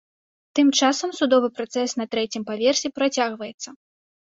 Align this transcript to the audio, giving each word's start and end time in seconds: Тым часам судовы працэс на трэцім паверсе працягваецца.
Тым 0.59 0.71
часам 0.79 1.13
судовы 1.17 1.51
працэс 1.59 1.95
на 2.03 2.09
трэцім 2.17 2.49
паверсе 2.51 2.87
працягваецца. 2.99 3.79